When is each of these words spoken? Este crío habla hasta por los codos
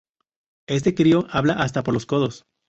Este 0.67 0.95
crío 0.95 1.27
habla 1.29 1.53
hasta 1.53 1.83
por 1.83 1.93
los 1.93 2.07
codos 2.07 2.45